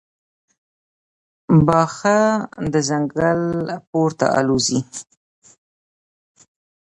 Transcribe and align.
باښه 1.65 2.19
د 2.71 2.75
ځنګل 2.89 3.41
پورته 3.89 4.25
الوزي. 4.39 4.79